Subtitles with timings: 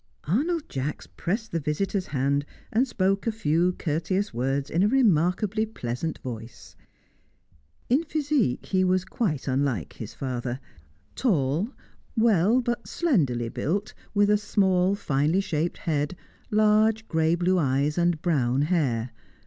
[0.23, 5.63] Arnold Jacks pressed the visitor's hand and spoke a few courteous words in a remarkably
[5.63, 6.75] pleasant voice.
[7.87, 10.59] In physique he was quite unlike his father;
[11.13, 11.69] tall,
[12.17, 16.15] well but slenderly built, with a small finely shaped head,
[16.49, 19.11] large grey blue eyes and brown hair.